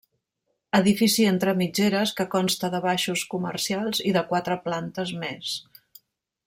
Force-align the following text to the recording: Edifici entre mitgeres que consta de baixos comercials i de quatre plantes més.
Edifici 0.77 1.25
entre 1.31 1.53
mitgeres 1.59 2.13
que 2.21 2.27
consta 2.37 2.71
de 2.77 2.81
baixos 2.87 3.27
comercials 3.35 4.03
i 4.13 4.15
de 4.19 4.27
quatre 4.33 4.59
plantes 4.67 5.13
més. 5.27 5.57